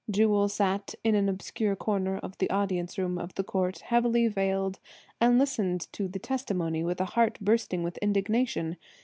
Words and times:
Jewel 0.09 0.49
sat 0.49 0.95
in 1.03 1.13
an 1.13 1.29
obscure 1.29 1.75
corner 1.75 2.17
of 2.17 2.35
the 2.39 2.49
audience 2.49 2.97
room 2.97 3.19
of 3.19 3.35
the 3.35 3.43
court, 3.43 3.77
heavily 3.81 4.27
veiled, 4.27 4.79
and 5.19 5.37
listened 5.37 5.87
to 5.91 6.07
the 6.07 6.17
testimony 6.17 6.83
with 6.83 6.99
a 6.99 7.05
heart 7.05 7.37
bursting 7.39 7.83
with 7.83 7.99
indignation. 7.99 8.77